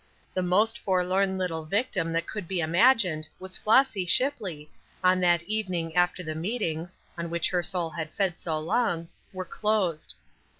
[0.33, 4.67] The most forlorn little victim that could be imagined was Flossy Shipley
[5.03, 9.45] on that evening after the meetings, on which her soul had fed so long, were
[9.45, 10.15] closed.